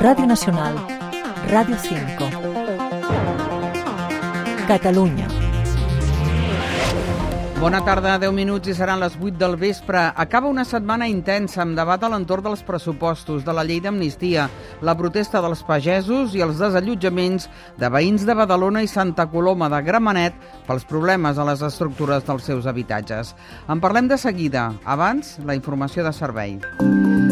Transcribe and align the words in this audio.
Radio 0.00 0.24
Nacional, 0.24 0.74
Radio 1.50 1.76
5. 1.76 2.30
Catalunya. 4.66 5.28
Bona 7.60 7.82
tarda, 7.84 8.14
10 8.16 8.32
minuts 8.32 8.70
i 8.72 8.74
seran 8.74 9.02
les 9.02 9.12
8 9.20 9.36
del 9.36 9.58
vespre. 9.60 10.00
Acaba 10.16 10.48
una 10.48 10.64
setmana 10.64 11.04
intensa 11.04 11.60
amb 11.60 11.76
debat 11.76 12.00
a 12.00 12.08
l'entorn 12.08 12.46
dels 12.48 12.62
pressupostos, 12.64 13.44
de 13.44 13.52
la 13.52 13.60
llei 13.68 13.82
d'amnistia, 13.84 14.46
la 14.80 14.96
protesta 14.96 15.42
dels 15.44 15.62
pagesos 15.66 16.34
i 16.34 16.44
els 16.44 16.60
desallotjaments 16.60 17.48
de 17.80 17.90
veïns 17.92 18.26
de 18.28 18.36
Badalona 18.36 18.84
i 18.84 18.90
Santa 18.90 19.28
Coloma 19.32 19.70
de 19.72 19.82
Gramenet 19.86 20.36
pels 20.68 20.86
problemes 20.88 21.38
a 21.38 21.46
les 21.48 21.62
estructures 21.66 22.26
dels 22.26 22.46
seus 22.48 22.66
habitatges. 22.70 23.34
En 23.68 23.80
parlem 23.80 24.08
de 24.08 24.18
seguida. 24.18 24.70
Abans, 24.84 25.38
la 25.44 25.56
informació 25.58 26.04
de 26.06 26.12
servei. 26.16 26.58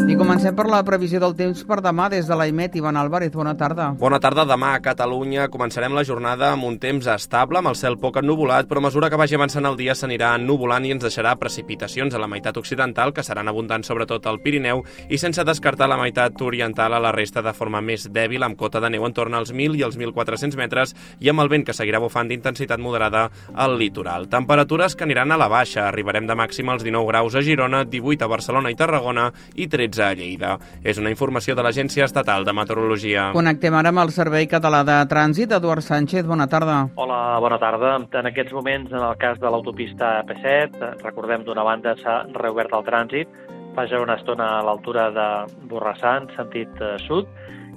I 0.09 0.15
comencem 0.17 0.55
per 0.57 0.65
la 0.65 0.79
previsió 0.81 1.19
del 1.21 1.35
temps 1.37 1.59
per 1.69 1.83
demà 1.85 2.07
des 2.09 2.25
de 2.25 2.33
l'AIMET. 2.33 2.73
Ivan 2.79 2.97
Álvarez, 2.97 3.29
bona 3.29 3.53
tarda. 3.57 3.91
Bona 3.99 4.17
tarda. 4.19 4.41
Demà 4.49 4.71
a 4.73 4.79
Catalunya 4.81 5.45
començarem 5.53 5.93
la 5.93 6.01
jornada 6.07 6.49
amb 6.55 6.65
un 6.65 6.79
temps 6.81 7.05
estable, 7.13 7.59
amb 7.59 7.69
el 7.69 7.77
cel 7.77 7.99
poc 8.01 8.17
ennubulat, 8.17 8.65
però 8.65 8.81
a 8.81 8.87
mesura 8.87 9.11
que 9.11 9.19
vagi 9.21 9.37
avançant 9.37 9.69
el 9.69 9.77
dia 9.77 9.93
s'anirà 9.93 10.31
ennubulant 10.39 10.87
i 10.87 10.95
ens 10.95 11.05
deixarà 11.05 11.35
precipitacions 11.37 12.15
a 12.15 12.21
la 12.23 12.29
meitat 12.31 12.57
occidental, 12.57 13.13
que 13.13 13.21
seran 13.27 13.51
abundants 13.51 13.91
sobretot 13.91 14.25
al 14.25 14.41
Pirineu, 14.41 14.81
i 15.09 15.21
sense 15.21 15.45
descartar 15.45 15.91
la 15.91 15.99
meitat 16.01 16.41
oriental 16.41 16.97
a 16.97 17.03
la 17.03 17.13
resta 17.13 17.38
de 17.45 17.53
forma 17.53 17.81
més 17.81 18.07
dèbil, 18.11 18.43
amb 18.43 18.57
cota 18.59 18.81
de 18.83 18.89
neu 18.89 19.05
en 19.05 19.13
torn 19.15 19.35
als 19.37 19.53
1.000 19.53 19.79
i 19.79 19.83
els 19.87 19.97
1.400 19.97 20.57
metres, 20.59 20.95
i 21.19 21.29
amb 21.29 21.43
el 21.43 21.49
vent 21.51 21.65
que 21.67 21.75
seguirà 21.75 21.99
bufant 21.99 22.29
d'intensitat 22.29 22.79
moderada 22.79 23.27
al 23.53 23.77
litoral. 23.79 24.29
Temperatures 24.29 24.95
que 24.95 25.05
aniran 25.07 25.31
a 25.31 25.39
la 25.39 25.49
baixa. 25.51 25.87
Arribarem 25.87 26.27
de 26.27 26.35
màxima 26.35 26.73
als 26.73 26.83
19 26.83 27.07
graus 27.07 27.35
a 27.35 27.43
Girona, 27.45 27.83
18 27.85 28.25
a 28.25 28.31
Barcelona 28.31 28.71
i 28.71 28.77
Tarragona 28.79 29.29
i 29.55 29.67
13 29.67 30.03
a 30.03 30.13
Lleida. 30.13 30.55
És 30.83 30.97
una 30.97 31.11
informació 31.13 31.55
de 31.55 31.65
l'Agència 31.65 32.05
Estatal 32.05 32.45
de 32.45 32.53
Meteorologia. 32.53 33.29
Connectem 33.35 33.75
ara 33.75 33.93
amb 33.93 34.03
el 34.05 34.13
Servei 34.15 34.47
Català 34.51 34.83
de 34.87 34.97
Trànsit. 35.11 35.53
Eduard 35.59 35.85
Sánchez, 35.85 36.25
bona 36.27 36.47
tarda. 36.47 36.81
Hola, 36.95 37.39
bona 37.39 37.59
tarda. 37.61 37.95
En 38.19 38.31
aquests 38.31 38.53
moments, 38.55 38.91
en 38.91 39.03
el 39.03 39.15
cas 39.21 39.39
de 39.39 39.51
l'autopista 39.51 40.19
AP7, 40.23 40.95
recordem 41.03 41.45
d'una 41.47 41.63
banda 41.63 41.95
s'ha 41.99 42.21
reobert 42.35 42.73
el 42.75 42.85
trànsit, 42.87 43.39
ja 43.87 44.01
una 44.01 44.17
estona 44.19 44.47
a 44.57 44.63
l'altura 44.65 45.09
de 45.15 45.27
Borrassà, 45.71 46.17
en 46.19 46.27
sentit 46.35 46.81
eh, 46.81 46.95
sud, 47.05 47.29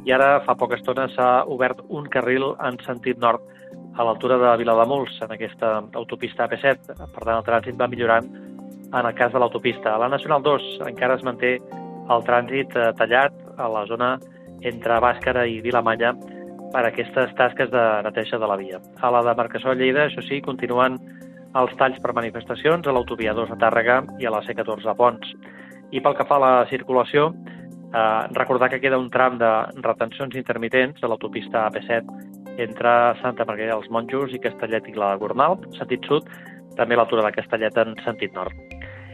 i 0.06 0.12
ara 0.12 0.40
fa 0.46 0.56
poca 0.58 0.78
estona 0.78 1.06
s'ha 1.12 1.44
obert 1.46 1.84
un 1.88 2.08
carril 2.10 2.52
en 2.58 2.78
sentit 2.82 3.20
nord 3.22 3.44
a 3.94 4.06
l'altura 4.06 4.38
de 4.40 4.56
Vilademuls, 4.62 5.18
en 5.22 5.34
aquesta 5.36 5.74
autopista 6.00 6.48
AP7. 6.48 6.96
Per 6.98 7.22
tant, 7.22 7.36
el 7.36 7.46
trànsit 7.46 7.78
va 7.78 7.90
millorant 7.92 8.28
en 8.92 9.06
el 9.06 9.14
cas 9.14 9.32
de 9.32 9.40
l'autopista. 9.40 9.94
A 9.94 10.02
la 10.02 10.08
Nacional 10.08 10.42
2 10.42 10.68
encara 10.88 11.16
es 11.20 11.24
manté 11.24 11.56
el 12.10 12.24
trànsit 12.26 12.76
eh, 12.76 12.92
tallat 12.98 13.36
a 13.58 13.68
la 13.70 13.84
zona 13.86 14.16
entre 14.62 15.00
Bàscara 15.02 15.46
i 15.48 15.60
Vilamanya 15.64 16.12
per 16.72 16.86
aquestes 16.88 17.34
tasques 17.36 17.70
de 17.70 17.82
neteja 18.06 18.38
de 18.40 18.48
la 18.48 18.56
via. 18.56 18.80
A 19.00 19.10
la 19.12 19.22
demarcació 19.26 19.72
de 19.72 19.82
Lleida, 19.82 20.06
això 20.06 20.24
sí, 20.24 20.40
continuen 20.44 20.98
els 21.60 21.74
talls 21.76 21.98
per 22.00 22.14
manifestacions 22.16 22.86
a 22.86 22.94
l'autovia 22.96 23.34
2 23.36 23.52
a 23.52 23.58
Tàrrega 23.60 23.98
i 24.20 24.28
a 24.28 24.32
la 24.32 24.40
C14 24.46 24.88
a 24.88 24.96
Pons. 24.96 25.34
I 25.92 26.00
pel 26.00 26.16
que 26.16 26.26
fa 26.28 26.38
a 26.38 26.42
la 26.42 26.52
circulació, 26.70 27.30
eh, 27.92 28.22
recordar 28.32 28.70
que 28.70 28.80
queda 28.80 28.98
un 28.98 29.10
tram 29.10 29.38
de 29.38 29.50
retencions 29.84 30.34
intermitents 30.36 31.02
a 31.02 31.10
l'autopista 31.10 31.66
AP7 31.68 32.08
entre 32.58 32.90
Santa 33.22 33.44
Margarida 33.48 33.76
dels 33.76 33.90
Monjos 33.90 34.32
i 34.32 34.40
Castellet 34.40 34.88
i 34.88 34.96
la 34.96 35.14
Gornal, 35.20 35.58
sentit 35.78 36.04
sud, 36.08 36.28
també 36.76 36.96
a 36.96 37.02
l'altura 37.02 37.24
de 37.26 37.32
Castellet 37.36 37.76
en 37.84 37.96
sentit 38.04 38.34
nord. 38.36 38.56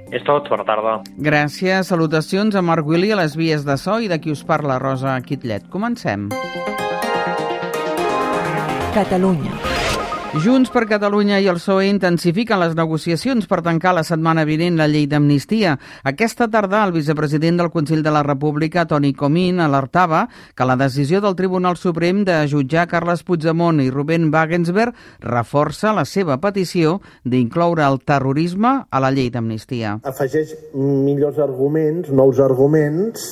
És 0.09 0.25
tot, 0.25 0.49
bona 0.49 0.65
tarda. 0.65 0.95
Gràcies, 1.21 1.91
salutacions 1.93 2.57
a 2.57 2.63
Marc 2.65 2.87
Willi 2.89 3.13
a 3.13 3.21
les 3.21 3.37
vies 3.37 3.67
de 3.67 3.77
so 3.77 3.99
i 4.01 4.09
de 4.09 4.21
qui 4.23 4.33
us 4.33 4.45
parla 4.45 4.79
Rosa 4.81 5.19
Quitlet. 5.21 5.69
Comencem. 5.69 6.31
Catalunya. 8.95 9.68
Junts 10.37 10.69
per 10.69 10.83
Catalunya 10.85 11.39
i 11.41 11.47
el 11.49 11.57
PSOE 11.57 11.87
intensifiquen 11.89 12.61
les 12.61 12.75
negociacions 12.77 13.47
per 13.49 13.63
tancar 13.65 13.95
la 13.97 14.03
setmana 14.05 14.43
vinent 14.45 14.77
la 14.77 14.85
llei 14.85 15.07
d'amnistia. 15.09 15.79
Aquesta 16.05 16.51
tarda, 16.53 16.83
el 16.85 16.93
vicepresident 16.93 17.57
del 17.57 17.71
Consell 17.73 18.03
de 18.05 18.13
la 18.13 18.21
República, 18.27 18.85
Toni 18.85 19.15
Comín, 19.17 19.59
alertava 19.65 20.27
que 20.55 20.67
la 20.69 20.77
decisió 20.77 21.23
del 21.25 21.35
Tribunal 21.35 21.79
Suprem 21.81 22.27
de 22.29 22.37
jutjar 22.45 22.85
Carles 22.91 23.25
Puigdemont 23.25 23.81
i 23.81 23.89
Rubén 23.89 24.29
Wagensberg 24.29 24.93
reforça 25.25 25.95
la 25.97 26.05
seva 26.05 26.37
petició 26.45 26.99
d'incloure 27.25 27.89
el 27.89 27.97
terrorisme 28.05 28.75
a 28.85 29.01
la 29.01 29.11
llei 29.11 29.33
d'amnistia. 29.33 29.97
Afegeix 30.05 30.53
millors 30.77 31.41
arguments, 31.41 32.13
nous 32.13 32.45
arguments, 32.45 33.25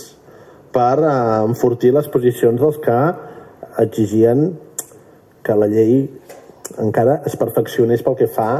per 0.72 0.96
eh, 1.04 1.12
enfortir 1.44 1.92
les 1.92 2.08
posicions 2.08 2.56
dels 2.56 2.80
que 2.80 2.98
exigien 3.84 4.48
que 5.44 5.54
la 5.60 5.68
llei 5.68 6.08
encara 6.82 7.20
es 7.26 7.36
perfeccionés 7.36 8.02
pel 8.06 8.18
que 8.18 8.30
fa 8.38 8.50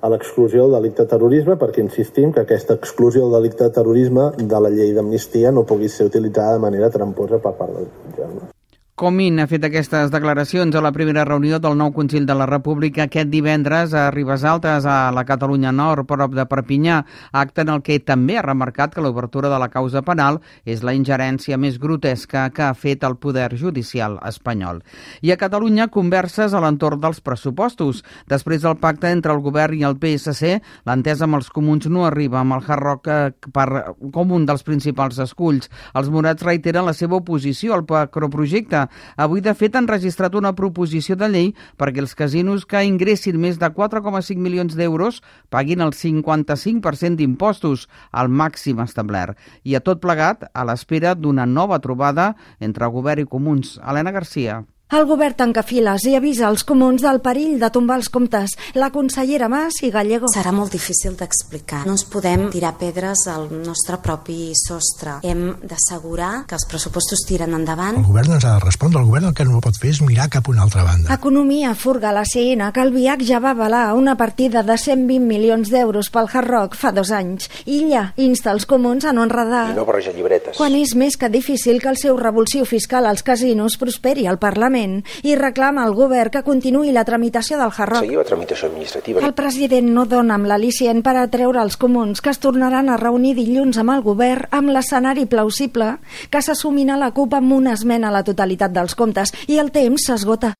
a 0.00 0.10
l'exclusió 0.12 0.66
del 0.66 0.76
delicte 0.78 1.04
de 1.04 1.12
terrorisme, 1.14 1.56
perquè 1.58 1.82
insistim 1.82 2.32
que 2.32 2.44
aquesta 2.44 2.76
exclusió 2.78 3.24
del 3.24 3.40
delicte 3.40 3.64
de 3.64 3.74
terrorisme 3.80 4.30
de 4.38 4.60
la 4.62 4.70
llei 4.70 4.94
d'amnistia 4.94 5.50
no 5.50 5.66
pugui 5.66 5.90
ser 5.90 6.06
utilitzada 6.06 6.54
de 6.54 6.64
manera 6.68 6.92
tramposa 6.94 7.42
per 7.42 7.56
part 7.58 7.74
del 7.74 7.90
jutge. 7.90 8.57
Comín 8.98 9.38
ha 9.38 9.44
fet 9.46 9.62
aquestes 9.62 10.10
declaracions 10.10 10.74
a 10.74 10.80
la 10.82 10.90
primera 10.90 11.22
reunió 11.22 11.60
del 11.62 11.76
nou 11.78 11.92
Consell 11.94 12.24
de 12.26 12.34
la 12.34 12.48
República 12.50 13.04
aquest 13.04 13.28
divendres 13.30 13.92
a 13.94 14.08
Ribes 14.10 14.42
Altes, 14.42 14.88
a 14.90 15.12
la 15.14 15.22
Catalunya 15.22 15.70
Nord, 15.70 16.02
prop 16.10 16.32
de 16.34 16.42
Perpinyà, 16.50 16.96
acte 17.30 17.62
en 17.62 17.70
el 17.76 17.84
que 17.86 18.00
també 18.02 18.40
ha 18.40 18.42
remarcat 18.42 18.96
que 18.96 19.04
l'obertura 19.04 19.52
de 19.52 19.60
la 19.62 19.68
causa 19.70 20.02
penal 20.02 20.40
és 20.66 20.82
la 20.82 20.96
ingerència 20.98 21.54
més 21.62 21.78
grotesca 21.78 22.48
que 22.50 22.64
ha 22.66 22.72
fet 22.74 23.06
el 23.06 23.14
poder 23.22 23.52
judicial 23.54 24.16
espanyol. 24.26 24.82
I 25.22 25.30
a 25.30 25.38
Catalunya, 25.38 25.86
converses 25.94 26.50
a 26.50 26.64
l'entorn 26.64 26.98
dels 26.98 27.22
pressupostos. 27.22 28.02
Després 28.26 28.66
del 28.66 28.80
pacte 28.82 29.14
entre 29.14 29.30
el 29.30 29.44
govern 29.46 29.78
i 29.78 29.86
el 29.86 29.94
PSC, 30.02 30.58
l'entesa 30.90 31.28
amb 31.28 31.38
els 31.38 31.52
comuns 31.54 31.86
no 31.86 32.02
arriba 32.08 32.42
amb 32.42 32.58
el 32.58 32.66
Hard 32.66 32.82
Rock 32.88 33.14
eh, 33.14 33.30
per, 33.54 33.68
com 34.10 34.34
un 34.34 34.50
dels 34.50 34.66
principals 34.66 35.22
esculls. 35.22 35.70
Els 35.94 36.10
morats 36.10 36.42
reiteren 36.42 36.90
la 36.90 36.98
seva 36.98 37.22
oposició 37.22 37.78
al 37.78 37.86
macroprojecte 37.86 38.87
Avui, 39.16 39.42
de 39.44 39.54
fet, 39.54 39.76
han 39.76 39.88
registrat 39.90 40.34
una 40.38 40.54
proposició 40.58 41.16
de 41.18 41.28
llei 41.32 41.50
perquè 41.80 42.02
els 42.04 42.14
casinos 42.18 42.66
que 42.68 42.84
ingressin 42.86 43.38
més 43.40 43.58
de 43.58 43.68
4,5 43.74 44.38
milions 44.38 44.78
d'euros 44.78 45.22
paguin 45.50 45.84
el 45.84 45.94
55% 45.96 47.18
d'impostos, 47.18 47.88
al 48.12 48.28
màxim 48.28 48.80
establert. 48.84 49.38
I 49.64 49.76
a 49.76 49.84
tot 49.84 50.00
plegat, 50.00 50.48
a 50.54 50.64
l'espera 50.68 51.14
d'una 51.14 51.46
nova 51.46 51.80
trobada 51.84 52.34
entre 52.60 52.90
govern 52.92 53.26
i 53.26 53.30
comuns. 53.30 53.78
Helena 53.82 54.14
Garcia. 54.14 54.62
El 54.88 55.04
govern 55.04 55.34
tanca 55.36 55.60
files 55.68 56.06
i 56.08 56.14
avisa 56.16 56.46
els 56.48 56.62
comuns 56.64 57.02
del 57.04 57.18
perill 57.20 57.58
de 57.60 57.68
tombar 57.68 57.98
els 57.98 58.06
comptes. 58.08 58.54
La 58.72 58.86
consellera 58.88 59.44
Mas 59.52 59.82
i 59.84 59.90
Gallego. 59.92 60.30
Serà 60.32 60.48
molt 60.48 60.72
difícil 60.72 61.12
d'explicar. 61.12 61.82
No 61.84 61.92
ens 61.92 62.06
podem 62.08 62.46
tirar 62.54 62.70
pedres 62.80 63.26
al 63.28 63.50
nostre 63.52 63.98
propi 64.00 64.54
sostre. 64.56 65.18
Hem 65.28 65.42
d'assegurar 65.60 66.46
que 66.48 66.56
els 66.56 66.64
pressupostos 66.70 67.20
tiren 67.28 67.52
endavant. 67.58 67.98
El 68.00 68.06
govern 68.06 68.38
ens 68.38 68.46
ha 68.48 68.54
de 68.54 68.62
respondre. 68.64 69.02
El 69.02 69.10
govern 69.10 69.28
el 69.28 69.34
que 69.36 69.44
no 69.44 69.60
pot 69.60 69.76
fer 69.76 69.90
és 69.92 70.00
mirar 70.00 70.30
cap 70.32 70.48
a 70.48 70.54
una 70.54 70.64
altra 70.64 70.86
banda. 70.88 71.12
Economia 71.12 71.74
furga 71.76 72.14
la 72.16 72.24
CINA, 72.24 72.70
que 72.72 72.80
el 72.80 72.94
VIAC 72.96 73.26
ja 73.28 73.42
va 73.44 73.52
avalar 73.52 73.92
una 73.92 74.16
partida 74.16 74.64
de 74.64 74.78
120 74.80 75.20
milions 75.28 75.68
d'euros 75.68 76.08
pel 76.08 76.32
Hard 76.32 76.48
Rock 76.48 76.80
fa 76.80 76.94
dos 76.96 77.12
anys. 77.12 77.50
Illa 77.66 78.14
insta 78.16 78.56
els 78.56 78.64
comuns 78.64 79.04
a 79.04 79.12
no 79.12 79.28
enredar. 79.28 79.66
I 79.74 79.76
no 79.76 79.84
barrejar 79.84 80.16
llibretes. 80.16 80.56
Quan 80.56 80.80
és 80.80 80.96
més 80.96 81.20
que 81.20 81.28
difícil 81.28 81.76
que 81.84 81.92
el 81.92 82.00
seu 82.00 82.16
revulsiu 82.16 82.64
fiscal 82.64 83.04
als 83.04 83.20
casinos 83.20 83.76
prosperi 83.76 84.24
al 84.24 84.40
Parlament 84.40 84.77
Parlament 84.78 85.02
i 85.26 85.34
reclama 85.34 85.84
al 85.84 85.94
govern 85.94 86.30
que 86.30 86.42
continuï 86.46 86.92
la 86.92 87.04
tramitació 87.04 87.58
del 87.58 87.72
Hard 87.74 87.92
Rock. 87.92 88.04
Seguir 88.06 88.18
la 88.18 88.26
tramitació 88.28 88.68
administrativa. 88.68 89.22
El 89.24 89.34
president 89.34 89.90
no 89.94 90.04
dona 90.06 90.36
amb 90.38 90.48
l'al·licient 90.50 91.02
per 91.02 91.16
atreure 91.18 91.62
els 91.62 91.76
comuns 91.76 92.22
que 92.22 92.30
es 92.30 92.38
tornaran 92.42 92.88
a 92.88 92.98
reunir 93.00 93.34
dilluns 93.38 93.78
amb 93.78 93.96
el 93.96 94.04
govern 94.06 94.46
amb 94.50 94.74
l'escenari 94.74 95.26
plausible 95.26 95.96
que 96.30 96.42
s'assumin 96.42 96.90
a 96.90 97.00
la 97.00 97.10
CUP 97.12 97.34
amb 97.34 97.52
una 97.58 97.74
esmena 97.74 98.08
a 98.08 98.14
la 98.20 98.24
totalitat 98.24 98.74
dels 98.74 98.94
comptes 98.94 99.34
i 99.48 99.58
el 99.58 99.72
temps 99.74 100.06
s'esgota. 100.06 100.54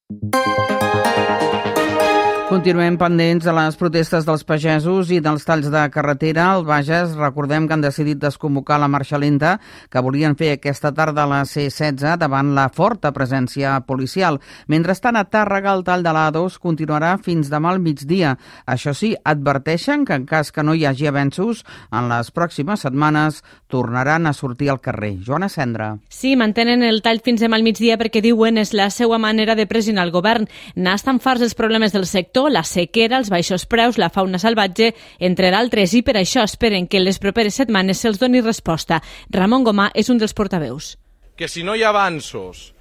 Continuem 2.48 2.94
pendents 2.96 3.44
de 3.44 3.52
les 3.52 3.76
protestes 3.76 4.24
dels 4.24 4.40
pagesos 4.48 5.10
i 5.12 5.18
dels 5.20 5.42
talls 5.44 5.66
de 5.68 5.82
carretera. 5.92 6.46
El 6.56 6.62
Bages, 6.64 7.10
recordem 7.20 7.66
que 7.68 7.74
han 7.76 7.82
decidit 7.84 8.16
desconvocar 8.22 8.78
la 8.80 8.86
marxa 8.88 9.18
lenta 9.20 9.50
que 9.92 10.00
volien 10.00 10.32
fer 10.32 10.54
aquesta 10.54 10.94
tarda 10.96 11.26
a 11.26 11.28
la 11.28 11.42
C-16 11.44 12.16
davant 12.16 12.54
la 12.56 12.70
forta 12.72 13.10
presència 13.12 13.74
policial. 13.84 14.40
Mentrestant, 14.66 15.18
a 15.20 15.26
Tàrrega, 15.28 15.74
el 15.76 15.84
tall 15.84 16.06
de 16.06 16.14
l'A2 16.16 16.56
continuarà 16.62 17.10
fins 17.20 17.50
demà 17.52 17.74
al 17.74 17.82
migdia. 17.84 18.32
Això 18.64 18.96
sí, 18.96 19.12
adverteixen 19.28 20.08
que 20.08 20.16
en 20.16 20.24
cas 20.24 20.48
que 20.48 20.64
no 20.64 20.72
hi 20.72 20.86
hagi 20.88 21.12
avenços, 21.12 21.66
en 21.92 22.08
les 22.08 22.32
pròximes 22.32 22.86
setmanes 22.88 23.42
tornaran 23.68 24.24
a 24.24 24.32
sortir 24.32 24.72
al 24.72 24.80
carrer. 24.80 25.18
Joana 25.20 25.50
Cendra. 25.52 25.90
Sí, 26.08 26.32
mantenen 26.32 26.80
el 26.88 27.04
tall 27.04 27.20
fins 27.20 27.44
demà 27.44 27.60
al 27.60 27.68
migdia 27.68 28.00
perquè 28.00 28.24
diuen 28.24 28.56
és 28.56 28.72
la 28.72 28.88
seva 28.88 29.20
manera 29.20 29.52
de 29.52 29.68
pressionar 29.68 30.08
el 30.08 30.16
govern. 30.16 30.48
N'estan 30.80 31.20
farts 31.20 31.44
els 31.44 31.58
problemes 31.58 31.92
del 31.92 32.08
sector 32.08 32.37
sector, 32.38 32.52
la 32.52 32.62
sequera, 32.62 33.18
els 33.18 33.30
baixos 33.30 33.66
preus, 33.66 33.98
la 33.98 34.10
fauna 34.10 34.38
salvatge, 34.38 34.94
entre 35.18 35.50
d'altres, 35.50 35.94
i 35.94 36.02
per 36.02 36.16
això 36.16 36.44
esperen 36.44 36.86
que 36.86 37.00
les 37.00 37.18
properes 37.18 37.56
setmanes 37.58 37.98
se'ls 37.98 38.18
doni 38.18 38.40
resposta. 38.40 39.00
Ramon 39.30 39.64
Gomà 39.64 39.90
és 39.94 40.08
un 40.08 40.18
dels 40.18 40.34
portaveus. 40.34 40.98
que 41.36 41.46
si 41.46 41.62
no 41.62 41.76
hi 41.76 41.84
ha 41.84 41.90
avanços 41.90 42.74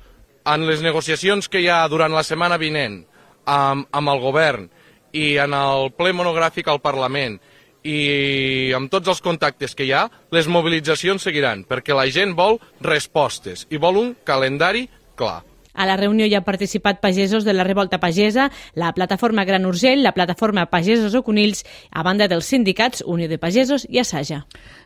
en 0.44 0.66
les 0.66 0.82
negociacions 0.82 1.48
que 1.48 1.60
hi 1.62 1.68
ha 1.68 1.88
durant 1.88 2.12
la 2.12 2.24
setmana 2.24 2.58
vinent 2.58 3.06
amb, 3.46 3.86
amb 3.92 4.10
el 4.10 4.20
govern 4.20 4.64
i 5.14 5.38
en 5.38 5.54
el 5.54 5.92
ple 5.94 6.12
monogràfic 6.12 6.68
al 6.68 6.82
Parlament 6.82 7.38
i 7.84 8.74
amb 8.74 8.90
tots 8.90 9.08
els 9.08 9.22
contactes 9.22 9.76
que 9.76 9.86
hi 9.86 9.94
ha, 9.94 10.10
les 10.32 10.48
mobilitzacions 10.48 11.22
seguiran, 11.22 11.66
perquè 11.70 11.94
la 11.94 12.10
gent 12.10 12.34
vol 12.34 12.58
respostes 12.82 13.68
i 13.70 13.78
vol 13.78 13.98
un 13.98 14.16
calendari 14.26 14.88
clar. 15.16 15.44
A 15.78 15.86
la 15.86 15.96
reunió 15.96 16.26
hi 16.26 16.34
ha 16.34 16.42
participat 16.42 16.98
pagesos 17.00 17.46
de 17.46 17.54
la 17.54 17.64
Revolta 17.64 18.00
Pagesa, 18.02 18.50
la 18.74 18.90
plataforma 18.98 19.46
Gran 19.46 19.68
Urgell, 19.70 20.02
la 20.02 20.16
plataforma 20.16 20.66
Pagesos 20.72 21.14
o 21.14 21.22
Conills, 21.22 21.64
a 21.92 22.02
banda 22.02 22.28
dels 22.28 22.50
sindicats 22.50 23.04
Unió 23.06 23.30
de 23.30 23.38
Pagesos 23.38 23.86
i 23.86 24.02
Assaja. 24.02 24.42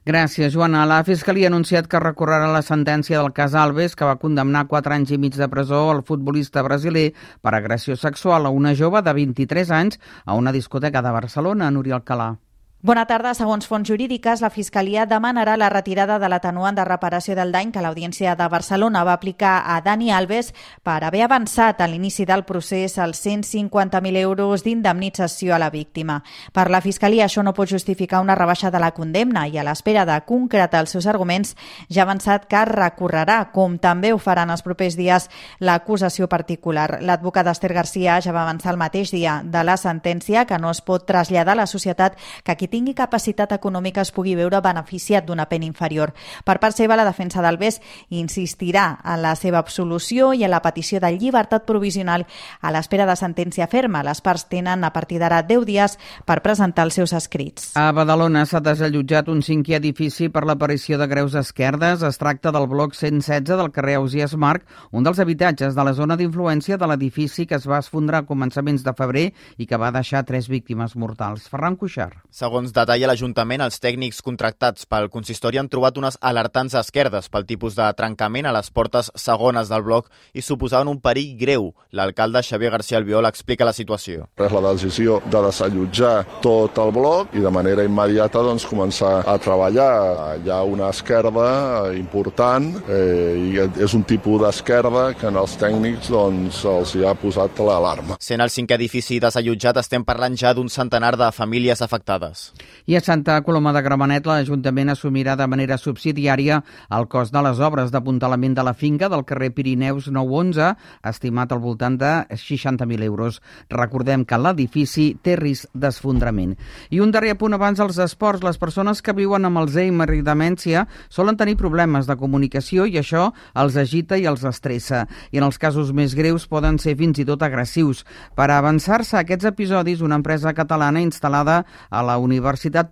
Gràcies, 0.05 0.51
Joana. 0.51 0.83
La 0.85 0.99
Fiscalia 1.07 1.47
ha 1.47 1.53
anunciat 1.53 1.87
que 1.87 2.03
recorrerà 2.03 2.51
la 2.51 2.61
sentència 2.61 3.21
del 3.21 3.31
cas 3.31 3.55
Alves, 3.55 3.95
que 3.95 4.05
va 4.05 4.19
condemnar 4.19 4.67
4 4.67 4.99
anys 4.99 5.15
i 5.15 5.21
mig 5.21 5.39
de 5.39 5.47
presó 5.47 5.87
al 5.95 6.03
futbolista 6.03 6.61
brasiler 6.67 7.13
per 7.39 7.55
agressió 7.55 7.95
sexual 7.95 8.45
a 8.45 8.51
una 8.51 8.75
jove 8.75 8.99
de 9.01 9.15
23 9.23 9.71
anys 9.71 9.99
a 10.25 10.35
una 10.35 10.51
discoteca 10.51 11.01
de 11.01 11.19
Barcelona, 11.21 11.71
Núria 11.71 12.01
Alcalà. 12.01 12.33
Bona 12.83 13.03
tarda. 13.05 13.35
Segons 13.37 13.67
fonts 13.69 13.85
jurídiques, 13.85 14.41
la 14.41 14.49
Fiscalia 14.49 15.03
demanarà 15.05 15.53
la 15.53 15.67
retirada 15.69 16.15
de 16.17 16.25
l'atenuant 16.31 16.73
de 16.73 16.81
reparació 16.81 17.35
del 17.37 17.51
dany 17.53 17.69
que 17.69 17.81
l'Audiència 17.85 18.31
de 18.33 18.45
Barcelona 18.49 19.03
va 19.05 19.13
aplicar 19.13 19.51
a 19.69 19.75
Dani 19.85 20.09
Alves 20.09 20.47
per 20.81 20.95
haver 21.05 21.21
avançat 21.21 21.77
a 21.77 21.87
l'inici 21.87 22.25
del 22.25 22.41
procés 22.41 22.97
els 22.97 23.21
150.000 23.21 24.17
euros 24.23 24.63
d'indemnització 24.65 25.53
a 25.53 25.59
la 25.61 25.69
víctima. 25.69 26.23
Per 26.57 26.71
la 26.73 26.79
Fiscalia, 26.81 27.27
això 27.27 27.43
no 27.45 27.53
pot 27.53 27.69
justificar 27.69 28.23
una 28.25 28.33
rebaixa 28.33 28.71
de 28.73 28.81
la 28.81 28.89
condemna 28.97 29.45
i 29.45 29.61
a 29.61 29.67
l'espera 29.67 30.07
de 30.09 30.17
concretar 30.25 30.81
els 30.81 30.97
seus 30.97 31.05
arguments 31.05 31.53
ja 31.85 32.01
ha 32.01 32.07
avançat 32.09 32.49
que 32.49 32.65
recorrerà, 32.65 33.51
com 33.53 33.77
també 33.77 34.09
ho 34.09 34.17
farà 34.17 34.47
en 34.49 34.55
els 34.55 34.65
propers 34.65 34.97
dies 34.97 35.29
l'acusació 35.59 36.25
particular. 36.25 36.97
L'advocat 37.05 37.53
Esther 37.53 37.75
Garcia 37.77 38.17
ja 38.25 38.33
va 38.33 38.41
avançar 38.41 38.73
el 38.73 38.81
mateix 38.81 39.13
dia 39.13 39.43
de 39.45 39.63
la 39.69 39.77
sentència 39.77 40.47
que 40.49 40.57
no 40.57 40.73
es 40.73 40.81
pot 40.81 41.05
traslladar 41.05 41.53
a 41.53 41.61
la 41.61 41.69
societat 41.69 42.17
que 42.41 42.57
qui 42.57 42.70
tingui 42.71 42.95
capacitat 42.97 43.51
econòmica 43.57 44.01
es 44.01 44.13
pugui 44.15 44.37
veure 44.39 44.61
beneficiat 44.63 45.27
d'una 45.27 45.47
pena 45.51 45.67
inferior. 45.67 46.13
Per 46.47 46.57
part 46.63 46.77
seva, 46.77 46.97
la 46.97 47.05
defensa 47.07 47.43
d'Albés 47.43 47.81
insistirà 48.09 48.85
en 49.03 49.21
la 49.25 49.35
seva 49.35 49.59
absolució 49.59 50.31
i 50.33 50.45
en 50.45 50.53
la 50.53 50.61
petició 50.63 51.01
de 51.03 51.11
llibertat 51.13 51.67
provisional 51.67 52.25
a 52.61 52.71
l'espera 52.71 53.05
de 53.09 53.15
sentència 53.19 53.67
ferma. 53.67 54.03
Les 54.07 54.21
parts 54.23 54.47
tenen 54.49 54.85
a 54.87 54.93
partir 54.93 55.19
d'ara 55.19 55.41
10 55.43 55.65
dies 55.67 55.97
per 56.25 56.41
presentar 56.45 56.85
els 56.87 56.97
seus 56.97 57.13
escrits. 57.17 57.71
A 57.75 57.91
Badalona 57.95 58.45
s'ha 58.45 58.61
desallotjat 58.63 59.29
un 59.31 59.41
cinquè 59.45 59.77
edifici 59.79 60.29
per 60.29 60.45
l'aparició 60.47 60.99
de 61.01 61.07
greus 61.11 61.35
esquerdes. 61.35 62.05
Es 62.07 62.19
tracta 62.21 62.53
del 62.55 62.67
bloc 62.71 62.95
116 62.95 63.57
del 63.57 63.71
carrer 63.75 63.97
Ausias 63.99 64.35
Marc, 64.35 64.65
un 64.91 65.03
dels 65.03 65.19
habitatges 65.19 65.75
de 65.75 65.85
la 65.87 65.93
zona 65.97 66.17
d'influència 66.17 66.77
de 66.77 66.87
l'edifici 66.87 67.47
que 67.47 67.57
es 67.57 67.67
va 67.67 67.81
esfondrar 67.81 68.21
a 68.21 68.27
començaments 68.29 68.85
de 68.85 68.93
febrer 68.97 69.27
i 69.57 69.67
que 69.67 69.79
va 69.81 69.91
deixar 69.91 70.23
tres 70.27 70.47
víctimes 70.51 70.95
mortals. 70.95 71.47
Ferran 71.49 71.75
Cuixart. 71.75 72.21
Segons 72.29 72.60
Segons 72.61 72.75
detalla 72.77 73.07
l'Ajuntament, 73.09 73.63
els 73.65 73.79
tècnics 73.81 74.19
contractats 74.21 74.85
pel 74.85 75.07
consistori 75.09 75.57
han 75.57 75.65
trobat 75.65 75.95
unes 75.97 76.19
alertants 76.29 76.75
esquerdes 76.77 77.25
pel 77.33 77.47
tipus 77.49 77.73
de 77.73 77.87
trencament 77.97 78.45
a 78.45 78.51
les 78.53 78.67
portes 78.69 79.07
segones 79.17 79.71
del 79.71 79.81
bloc 79.81 80.11
i 80.37 80.43
suposaven 80.45 80.91
un 80.91 80.99
perill 81.01 81.31
greu. 81.39 81.71
L'alcalde 81.97 82.43
Xavier 82.45 82.69
García 82.75 82.99
Albiol 82.99 83.25
explica 83.25 83.65
la 83.65 83.73
situació. 83.73 84.27
És 84.37 84.53
la 84.53 84.61
decisió 84.75 85.17
de 85.25 85.41
desallotjar 85.47 86.11
tot 86.45 86.77
el 86.83 86.93
bloc 86.93 87.33
i 87.33 87.41
de 87.41 87.49
manera 87.49 87.87
immediata 87.87 88.45
doncs, 88.45 88.67
començar 88.69 89.23
a 89.25 89.39
treballar. 89.41 90.37
Hi 90.45 90.53
ha 90.53 90.61
una 90.61 90.91
esquerda 90.93 91.89
important 91.97 92.69
eh, 92.85 93.41
i 93.41 93.65
és 93.87 93.97
un 93.97 94.05
tipus 94.05 94.37
d'esquerda 94.45 95.07
que 95.17 95.31
en 95.33 95.41
els 95.41 95.57
tècnics 95.57 96.13
doncs, 96.13 96.61
els 96.75 96.93
hi 96.93 97.09
ha 97.09 97.17
posat 97.17 97.65
l'alarma. 97.65 98.21
Sent 98.21 98.45
el 98.45 98.53
cinquè 98.53 98.77
edifici 98.77 99.17
desallotjat, 99.17 99.81
estem 99.81 100.05
parlant 100.05 100.37
ja 100.37 100.53
d'un 100.53 100.69
centenar 100.69 101.15
de 101.17 101.33
famílies 101.33 101.81
afectades. 101.81 102.50
I 102.85 102.95
a 102.95 103.01
Santa 103.01 103.35
Coloma 103.45 103.71
de 103.75 103.81
Gramenet, 103.85 104.25
l'Ajuntament 104.25 104.89
assumirà 104.91 105.35
de 105.37 105.45
manera 105.47 105.77
subsidiària 105.77 106.57
el 106.97 107.05
cost 107.07 107.33
de 107.33 107.41
les 107.45 107.59
obres 107.61 107.91
d'apuntalament 107.93 108.55
de 108.57 108.63
la 108.65 108.73
finca 108.73 109.09
del 109.09 109.23
carrer 109.23 109.51
Pirineus 109.53 110.07
911, 110.09 110.71
estimat 111.11 111.53
al 111.53 111.61
voltant 111.61 111.97
de 112.01 112.09
60.000 112.33 113.05
euros. 113.05 113.37
Recordem 113.69 114.25
que 114.25 114.39
l'edifici 114.41 115.11
té 115.21 115.35
risc 115.37 115.69
d'esfondrament. 115.77 116.55
I 116.89 116.99
un 117.05 117.13
darrer 117.13 117.37
punt 117.37 117.53
abans 117.53 117.77
dels 117.79 118.01
esports. 118.01 118.41
Les 118.43 118.57
persones 118.57 119.01
que 119.01 119.13
viuen 119.13 119.45
amb 119.45 119.61
Alzheimer 119.61 120.09
i 120.17 120.23
demència 120.25 120.87
solen 121.09 121.37
tenir 121.37 121.59
problemes 121.61 122.09
de 122.09 122.17
comunicació 122.17 122.87
i 122.89 122.97
això 122.97 123.29
els 123.53 123.77
agita 123.77 124.17
i 124.17 124.25
els 124.25 124.43
estressa. 124.43 125.05
I 125.31 125.37
en 125.37 125.47
els 125.47 125.61
casos 125.61 125.93
més 125.93 126.17
greus 126.17 126.47
poden 126.49 126.81
ser 126.81 126.97
fins 126.97 127.21
i 127.21 127.27
tot 127.29 127.45
agressius. 127.45 128.03
Per 128.35 128.49
avançar-se 128.49 129.19
a 129.19 129.23
aquests 129.23 129.51
episodis, 129.53 130.01
una 130.01 130.17
empresa 130.17 130.55
catalana 130.57 131.05
instal·lada 131.05 131.61
a 131.89 132.01
la 132.01 132.17
Universitat 132.17 132.40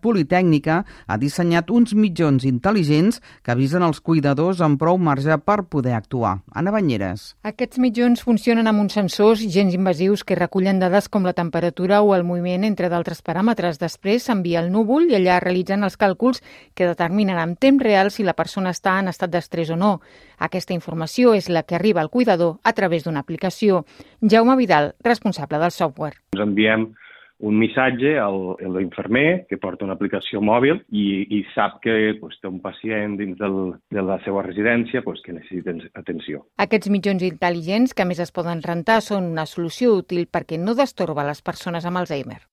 Politècnica 0.02 0.84
ha 1.08 1.18
dissenyat 1.18 1.70
uns 1.72 1.94
mitjons 1.94 2.46
intel·ligents 2.48 3.20
que 3.44 3.52
avisen 3.54 3.84
els 3.84 4.00
cuidadors 4.00 4.62
amb 4.62 4.80
prou 4.80 4.98
marge 4.98 5.36
per 5.44 5.64
poder 5.70 5.94
actuar. 5.98 6.40
Anna 6.54 6.72
Banyeres. 6.72 7.36
Aquests 7.44 7.80
mitjons 7.82 8.24
funcionen 8.24 8.68
amb 8.70 8.84
uns 8.84 8.96
sensors 8.98 9.42
gens 9.42 9.74
invasius 9.76 10.24
que 10.24 10.38
recullen 10.40 10.80
dades 10.80 11.10
com 11.10 11.26
la 11.28 11.34
temperatura 11.34 12.02
o 12.02 12.14
el 12.16 12.24
moviment, 12.24 12.64
entre 12.64 12.90
d'altres 12.90 13.22
paràmetres. 13.26 13.80
Després 13.82 14.26
s'envia 14.30 14.64
el 14.64 14.72
núvol 14.72 15.10
i 15.10 15.18
allà 15.18 15.40
realitzen 15.44 15.84
els 15.84 15.98
càlculs 16.00 16.44
que 16.76 16.88
determinen 16.88 17.40
en 17.40 17.56
temps 17.56 17.84
real 17.84 18.12
si 18.12 18.24
la 18.24 18.38
persona 18.38 18.74
està 18.76 19.00
en 19.00 19.12
estat 19.12 19.34
d'estrès 19.34 19.74
o 19.74 19.78
no. 19.80 20.00
Aquesta 20.40 20.74
informació 20.74 21.34
és 21.36 21.50
la 21.50 21.64
que 21.64 21.76
arriba 21.76 22.02
al 22.02 22.10
cuidador 22.10 22.58
a 22.64 22.74
través 22.74 23.04
d'una 23.04 23.20
aplicació. 23.26 23.86
Jaume 24.22 24.56
Vidal, 24.56 24.94
responsable 25.04 25.60
del 25.60 25.72
software. 25.76 26.16
Ens 26.34 26.46
enviem 26.46 26.90
un 27.40 27.58
missatge 27.60 28.18
a 28.20 28.28
l'infermer 28.30 29.46
que 29.50 29.58
porta 29.58 29.86
una 29.88 29.96
aplicació 29.96 30.42
mòbil 30.44 30.82
i, 30.92 31.06
i 31.40 31.42
sap 31.54 31.80
que 31.84 31.96
pues, 32.20 32.38
té 32.42 32.52
un 32.52 32.60
pacient 32.64 33.16
dins 33.20 33.40
del, 33.40 33.60
de 33.96 34.04
la 34.04 34.20
seva 34.26 34.44
residència 34.46 35.04
pues, 35.06 35.24
que 35.26 35.36
necessita 35.36 35.76
atenció. 36.00 36.44
Aquests 36.60 36.92
mitjons 36.92 37.24
intel·ligents 37.32 37.96
que 37.96 38.08
més 38.08 38.20
es 38.20 38.36
poden 38.36 38.64
rentar 38.66 39.00
són 39.06 39.32
una 39.32 39.48
solució 39.48 39.96
útil 40.04 40.28
perquè 40.28 40.60
no 40.60 40.76
destorba 40.76 41.28
les 41.28 41.42
persones 41.42 41.88
amb 41.88 42.04
Alzheimer. 42.04 42.44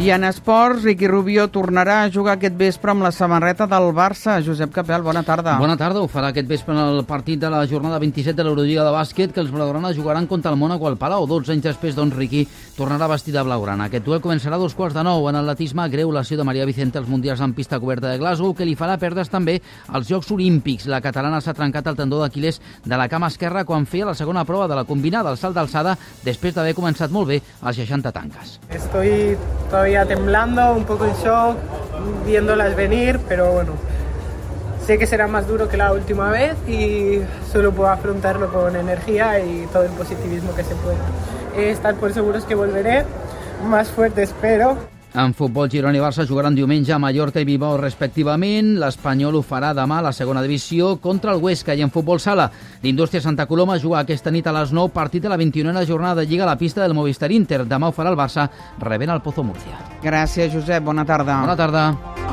I 0.00 0.08
en 0.10 0.24
esports, 0.24 0.82
Riqui 0.86 1.06
Rubio 1.06 1.44
tornarà 1.52 1.98
a 2.02 2.10
jugar 2.10 2.38
aquest 2.38 2.54
vespre 2.56 2.90
amb 2.90 3.04
la 3.04 3.10
samarreta 3.12 3.66
del 3.68 3.90
Barça. 3.94 4.38
Josep 4.42 4.72
Capel, 4.72 5.02
bona 5.04 5.20
tarda. 5.22 5.58
Bona 5.60 5.76
tarda, 5.76 6.00
ho 6.00 6.08
farà 6.08 6.30
aquest 6.32 6.48
vespre 6.48 6.72
en 6.72 6.80
el 6.80 7.04
partit 7.04 7.38
de 7.38 7.50
la 7.52 7.60
jornada 7.68 8.00
27 8.00 8.34
de 8.34 8.46
l'Eurolliga 8.46 8.86
de 8.86 8.94
bàsquet 8.94 9.34
que 9.34 9.42
els 9.44 9.52
blaugrana 9.52 9.92
jugaran 9.94 10.26
contra 10.26 10.50
el 10.50 10.56
Mónaco 10.56 10.88
al 10.88 10.96
Palau. 10.96 11.26
12 11.28 11.52
anys 11.52 11.66
després, 11.68 11.94
doncs, 11.94 12.16
Riqui 12.16 12.46
tornarà 12.74 13.06
vestit 13.12 13.36
de 13.36 13.44
blaugrana. 13.44 13.90
Aquest 13.90 14.06
duel 14.06 14.22
començarà 14.24 14.56
a 14.56 14.62
dos 14.64 14.74
quarts 14.74 14.96
de 14.96 15.04
nou 15.04 15.28
en 15.28 15.38
atletisme 15.42 15.86
greu 15.92 16.10
lesió 16.10 16.40
de 16.40 16.48
Maria 16.48 16.66
Vicente 16.66 16.98
als 16.98 17.08
Mundials 17.12 17.44
en 17.44 17.52
pista 17.52 17.78
coberta 17.78 18.08
de 18.08 18.18
Glasgow 18.18 18.56
que 18.56 18.66
li 18.66 18.74
farà 18.74 18.96
perdre's 18.98 19.30
també 19.30 19.60
als 19.88 20.08
Jocs 20.08 20.32
Olímpics. 20.32 20.88
La 20.88 21.02
catalana 21.04 21.42
s'ha 21.44 21.54
trencat 21.54 21.92
el 21.92 22.00
tendó 22.00 22.22
d'Aquiles 22.22 22.62
de 22.82 22.96
la 22.96 23.10
cama 23.12 23.28
esquerra 23.28 23.66
quan 23.68 23.86
feia 23.86 24.08
la 24.08 24.16
segona 24.16 24.46
prova 24.48 24.66
de 24.66 24.80
la 24.80 24.88
combinada, 24.88 25.30
el 25.30 25.38
salt 25.38 25.54
d'alçada, 25.54 25.98
després 26.24 26.56
d'haver 26.56 26.74
començat 26.74 27.12
molt 27.12 27.28
bé 27.28 27.42
als 27.60 27.76
60 27.76 28.10
tanques. 28.10 28.58
Estoy 28.72 29.36
todavía 29.82 30.06
temblando, 30.06 30.74
un 30.74 30.84
poco 30.84 31.06
en 31.06 31.12
shock, 31.14 31.56
viéndolas 32.24 32.76
venir, 32.76 33.18
pero 33.28 33.50
bueno, 33.50 33.72
sé 34.86 34.96
que 34.96 35.08
será 35.08 35.26
más 35.26 35.48
duro 35.48 35.68
que 35.68 35.76
la 35.76 35.92
última 35.92 36.30
vez 36.30 36.54
y 36.68 37.20
solo 37.52 37.72
puedo 37.72 37.90
afrontarlo 37.90 38.52
con 38.52 38.76
energía 38.76 39.40
y 39.40 39.66
todo 39.72 39.82
el 39.82 39.90
positivismo 39.90 40.54
que 40.54 40.62
se 40.62 40.76
pueda. 40.76 40.98
Estar 41.56 41.96
por 41.96 42.12
seguros 42.12 42.44
que 42.44 42.54
volveré 42.54 43.04
más 43.66 43.88
fuerte, 43.88 44.22
espero. 44.22 44.91
En 45.14 45.34
futbol, 45.36 45.68
Girona 45.68 45.98
i 45.98 46.00
Barça 46.00 46.24
jugaran 46.24 46.54
diumenge 46.56 46.92
a 46.94 46.98
Mallorca 46.98 47.42
i 47.42 47.44
Bilbao 47.44 47.76
respectivament. 47.76 48.78
L'Espanyol 48.80 49.36
ho 49.36 49.42
farà 49.44 49.74
demà 49.76 49.98
a 50.00 50.06
la 50.06 50.12
segona 50.16 50.40
divisió 50.40 50.94
contra 51.04 51.34
el 51.34 51.42
Huesca 51.42 51.76
i 51.76 51.84
en 51.84 51.92
futbol 51.92 52.20
sala. 52.20 52.48
L'Indústria 52.82 53.20
Santa 53.20 53.44
Coloma 53.46 53.76
juga 53.78 54.00
aquesta 54.00 54.32
nit 54.32 54.48
a 54.48 54.56
les 54.56 54.72
9 54.72 54.88
partit 54.94 55.22
de 55.22 55.28
la 55.28 55.36
21a 55.36 55.84
jornada 55.84 56.22
de 56.22 56.26
Lliga 56.26 56.48
a 56.48 56.52
la 56.54 56.58
pista 56.58 56.80
del 56.80 56.96
Movistar 56.96 57.30
Inter. 57.30 57.66
Demà 57.68 57.92
ho 57.92 57.92
farà 57.92 58.08
el 58.08 58.16
Barça 58.16 58.48
rebent 58.80 59.12
el 59.12 59.20
Pozo 59.20 59.44
Murcia. 59.44 60.00
Gràcies, 60.02 60.48
Josep. 60.54 60.82
Bona 60.82 61.04
tarda. 61.04 61.42
Bona 61.44 61.56
tarda. 61.60 62.31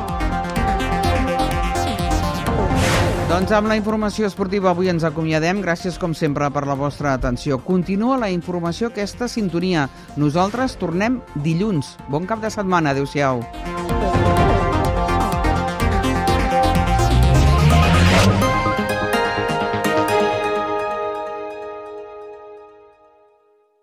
Doncs 3.30 3.52
amb 3.54 3.68
la 3.70 3.76
informació 3.78 4.26
esportiva 4.26 4.72
avui 4.72 4.88
ens 4.90 5.04
acomiadem. 5.06 5.60
Gràcies, 5.62 6.00
com 6.02 6.16
sempre, 6.18 6.48
per 6.50 6.64
la 6.66 6.74
vostra 6.74 7.12
atenció. 7.14 7.60
Continua 7.62 8.16
la 8.18 8.32
informació 8.34 8.90
aquesta 8.90 9.30
sintonia. 9.30 9.86
Nosaltres 10.18 10.74
tornem 10.82 11.20
dilluns. 11.46 11.94
Bon 12.10 12.26
cap 12.26 12.42
de 12.42 12.50
setmana. 12.50 12.90
Adéu-siau. 12.90 13.46